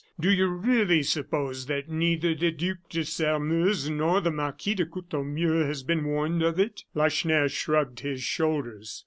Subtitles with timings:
[0.19, 5.63] Do you really suppose that neither the Duc de Sairmeuse nor the Marquis de Courtornieu
[5.67, 8.99] has been warned of it?" Lacheneur shrugged his shoulders.